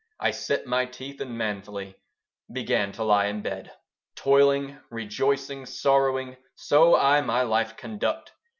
[0.19, 1.93] I set my teeth, and manfully
[2.51, 3.69] Began to lie in bed.
[4.15, 8.31] Toiling, rejoicing, sorrowing, So I my life conduct.